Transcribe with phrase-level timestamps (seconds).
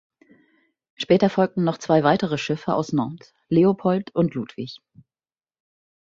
[0.95, 4.79] Später folgten noch zwei weitere Schiffe aus Nantes: "Leopold" und "Ludwig".